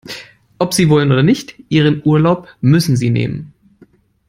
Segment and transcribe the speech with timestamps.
[0.57, 3.53] Ob Sie wollen oder nicht, Ihren Urlaub müssen Sie nehmen.